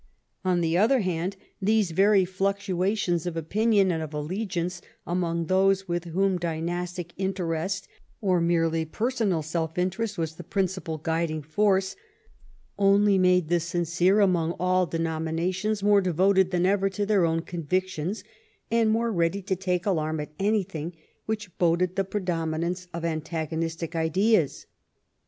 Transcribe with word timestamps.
On 0.43 0.61
the 0.61 0.75
other 0.79 1.01
hand, 1.01 1.37
these 1.61 1.91
very 1.91 2.25
fluctuations 2.25 3.27
of 3.27 3.37
opinion 3.37 3.91
and 3.91 4.01
of 4.01 4.15
allegiance 4.15 4.81
among 5.05 5.45
those 5.45 5.87
with 5.87 6.05
whom 6.05 6.39
dynastic 6.39 7.13
in 7.17 7.33
terest 7.35 7.85
or 8.19 8.41
merely 8.41 8.83
personal 8.83 9.43
self 9.43 9.77
interest 9.77 10.17
was 10.17 10.33
the 10.37 10.43
principal 10.43 10.97
guiding 10.97 11.43
force, 11.43 11.95
only 12.79 13.19
made 13.19 13.47
the 13.49 13.59
sincere 13.59 14.21
among 14.21 14.53
all 14.53 14.87
denomi 14.87 15.35
nations 15.35 15.83
more 15.83 16.01
devoted 16.01 16.49
than 16.49 16.65
ever 16.65 16.89
to 16.89 17.05
their 17.05 17.23
own 17.23 17.43
convic 17.43 17.85
tions, 17.85 18.23
and 18.71 18.89
more 18.89 19.11
ready 19.11 19.43
to 19.43 19.55
take 19.55 19.85
alarm 19.85 20.19
at 20.19 20.33
anything 20.39 20.95
which 21.27 21.55
boded 21.59 21.95
the 21.95 22.03
predominance 22.03 22.87
of 22.91 23.05
antagonistic 23.05 23.95
ideas. 23.95 24.65